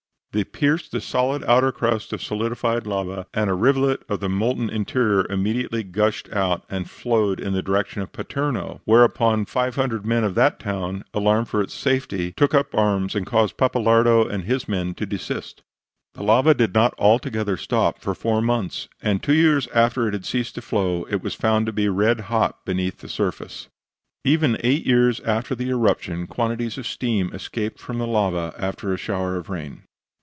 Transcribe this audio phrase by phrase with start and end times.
[0.33, 4.69] They pierced the solid outer crust of solidified lava, and a rivulet of the molten
[4.69, 10.35] interior immediately gushed out and flowed in the direction of Paterno, whereupon 500 men of
[10.35, 14.93] that town, alarmed for its safety, took up arms and caused Pappalardo and his men
[14.93, 15.63] to desist.
[16.13, 20.25] The lava did not altogether stop for four months, and two years after it had
[20.25, 23.67] ceased to flow it was found to be red hot beneath the surface.
[24.23, 28.97] Even eight years after the eruption quantities of steam escaped from the lava after a
[28.97, 29.81] shower of rain.